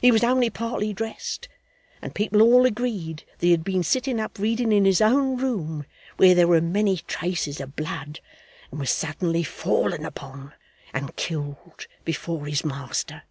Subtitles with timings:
[0.00, 1.46] He was only partly dressed;
[2.00, 5.84] and people all agreed that he had been sitting up reading in his own room,
[6.16, 8.20] where there were many traces of blood,
[8.70, 10.54] and was suddenly fallen upon
[10.94, 13.24] and killed before his master.